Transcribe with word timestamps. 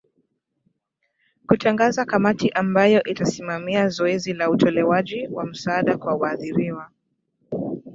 kutangaza 1.47 2.05
kamati 2.05 2.49
ambayo 2.49 3.03
itasimamia 3.03 3.87
zoezi 3.87 4.33
la 4.33 4.49
utolewaji 4.49 5.27
wa 5.27 5.45
msaada 5.45 5.97
kwa 5.97 6.15
waadhiriwa 6.15 6.89